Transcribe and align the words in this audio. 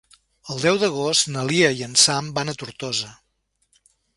El 0.53 0.61
deu 0.63 0.79
d'agost 0.83 1.29
na 1.35 1.45
Lia 1.51 1.69
i 1.81 1.85
en 1.89 1.93
Sam 2.07 2.33
van 2.39 2.53
a 2.55 2.59
Tortosa. 2.63 3.13